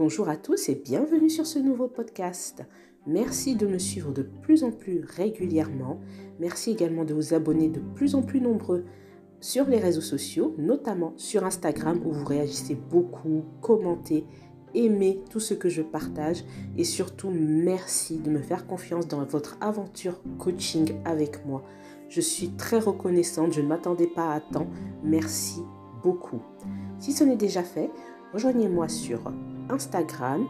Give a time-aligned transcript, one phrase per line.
[0.00, 2.64] Bonjour à tous et bienvenue sur ce nouveau podcast.
[3.06, 6.00] Merci de me suivre de plus en plus régulièrement.
[6.38, 8.86] Merci également de vous abonner de plus en plus nombreux
[9.42, 14.24] sur les réseaux sociaux, notamment sur Instagram où vous réagissez beaucoup, commentez,
[14.74, 16.46] aimez tout ce que je partage
[16.78, 21.62] et surtout merci de me faire confiance dans votre aventure coaching avec moi.
[22.08, 24.68] Je suis très reconnaissante, je ne m'attendais pas à temps.
[25.04, 25.60] Merci
[26.02, 26.40] beaucoup.
[26.98, 27.90] Si ce n'est déjà fait,
[28.32, 29.20] rejoignez-moi sur
[29.68, 30.46] Instagram,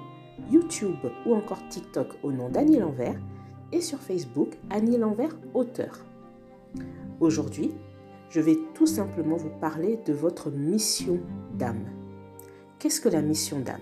[0.51, 3.21] YouTube ou encore TikTok au nom d'Annie Lanvers
[3.73, 6.05] et sur Facebook Annie Lanvers auteur.
[7.21, 7.73] Aujourd'hui,
[8.31, 11.21] je vais tout simplement vous parler de votre mission
[11.59, 11.87] d'âme.
[12.79, 13.81] Qu'est-ce que la mission d'âme?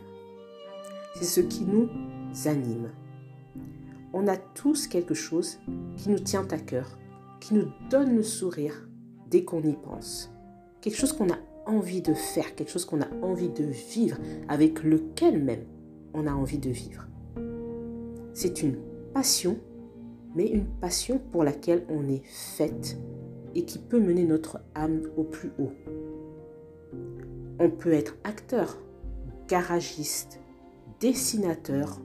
[1.17, 1.89] C'est ce qui nous
[2.47, 2.91] anime.
[4.13, 5.59] On a tous quelque chose
[5.97, 6.99] qui nous tient à cœur,
[7.41, 8.89] qui nous donne le sourire
[9.31, 10.33] dès qu'on y pense.
[10.81, 11.39] Quelque chose qu'on a
[11.69, 14.19] envie de faire, quelque chose qu'on a envie de vivre,
[14.49, 15.65] avec lequel même
[16.15, 17.07] on a envie de vivre.
[18.33, 18.77] C'est une
[19.13, 19.59] passion,
[20.35, 22.99] mais une passion pour laquelle on est faite
[23.55, 25.73] et qui peut mener notre âme au plus haut.
[27.59, 28.79] On peut être acteur,
[29.49, 30.41] garagiste,
[31.01, 32.01] dessinateur,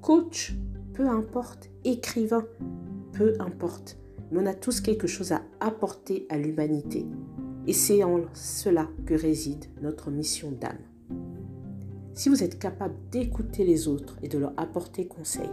[0.00, 0.54] coach,
[0.94, 2.44] peu importe, écrivain,
[3.12, 3.98] peu importe.
[4.30, 7.06] Mais on a tous quelque chose à apporter à l'humanité.
[7.68, 10.78] Et c'est en cela que réside notre mission d'âme.
[12.14, 15.50] Si vous êtes capable d'écouter les autres et de leur apporter conseil,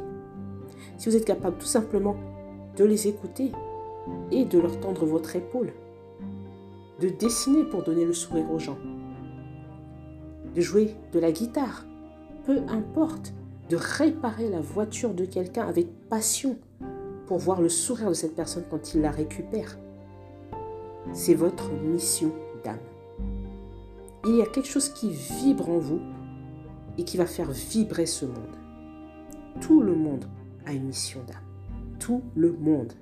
[0.97, 2.16] si vous êtes capable tout simplement
[2.77, 3.52] de les écouter
[4.31, 5.73] et de leur tendre votre épaule,
[7.02, 8.77] de dessiner pour donner le sourire aux gens,
[10.55, 11.86] de jouer de la guitare,
[12.45, 13.33] peu importe,
[13.69, 16.58] de réparer la voiture de quelqu'un avec passion
[17.27, 19.77] pour voir le sourire de cette personne quand il la récupère,
[21.14, 22.31] c'est votre mission
[22.64, 22.80] d'âme.
[24.25, 26.02] Il y a quelque chose qui vibre en vous
[26.98, 28.58] et qui va faire vibrer ce monde.
[29.61, 30.26] Tout le monde
[30.65, 31.44] a une mission d'âme.
[31.99, 32.94] Tout le monde.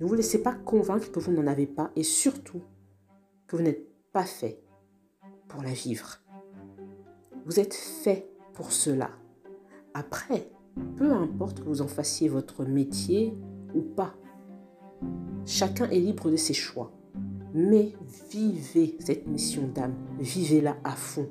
[0.00, 2.62] Ne vous laissez pas convaincre que vous n'en avez pas et surtout
[3.46, 4.62] que vous n'êtes pas fait
[5.48, 6.18] pour la vivre.
[7.46, 9.10] Vous êtes fait pour cela.
[9.94, 10.50] Après,
[10.96, 13.34] peu importe que vous en fassiez votre métier
[13.74, 14.14] ou pas,
[15.46, 16.92] chacun est libre de ses choix.
[17.54, 17.92] Mais
[18.30, 21.28] vivez cette mission d'âme, vivez-la à fond.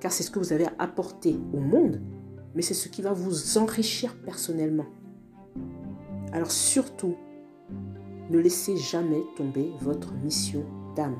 [0.00, 2.00] Car c'est ce que vous avez à apporter au monde,
[2.54, 4.86] mais c'est ce qui va vous enrichir personnellement.
[6.32, 7.14] Alors surtout,
[8.30, 10.64] ne laissez jamais tomber votre mission
[10.96, 11.16] d'âme.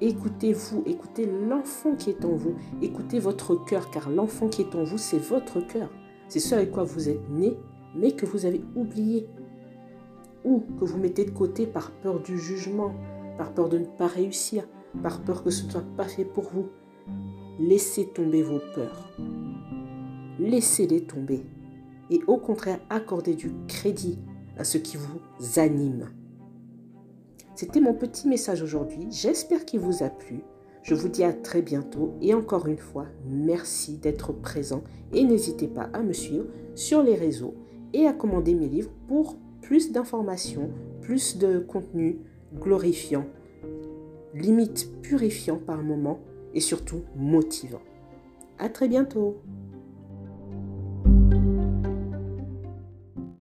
[0.00, 4.84] Écoutez-vous, écoutez l'enfant qui est en vous, écoutez votre cœur, car l'enfant qui est en
[4.84, 5.90] vous, c'est votre cœur.
[6.28, 7.56] C'est ce avec quoi vous êtes né,
[7.94, 9.28] mais que vous avez oublié.
[10.44, 12.92] Ou que vous mettez de côté par peur du jugement,
[13.38, 14.64] par peur de ne pas réussir,
[15.02, 16.68] par peur que ce ne soit pas fait pour vous.
[17.58, 19.10] Laissez tomber vos peurs.
[20.38, 21.42] Laissez-les tomber.
[22.10, 24.18] Et au contraire, accordez du crédit
[24.58, 25.20] à ce qui vous
[25.58, 26.10] anime.
[27.54, 29.06] C'était mon petit message aujourd'hui.
[29.10, 30.42] J'espère qu'il vous a plu.
[30.82, 35.66] Je vous dis à très bientôt et encore une fois, merci d'être présent et n'hésitez
[35.66, 37.54] pas à me suivre sur les réseaux
[37.94, 42.18] et à commander mes livres pour plus d'informations, plus de contenu
[42.54, 43.26] glorifiant,
[44.34, 46.20] limite purifiant par moment
[46.54, 47.82] et surtout motivant.
[48.58, 49.40] À très bientôt!